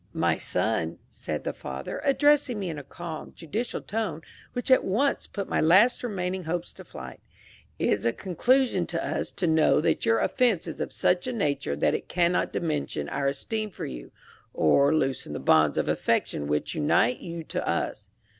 [0.15, 5.27] "My son," said the father, addressing me in a calm, judicial tone which at once
[5.27, 7.19] put my last remaining hopes to flight,
[7.77, 11.31] "it is a consolation to us to know that your offense is of such a
[11.33, 14.11] nature that it cannot diminish our esteem for you,
[14.55, 18.07] or loosen the bonds of affection which unite you to us.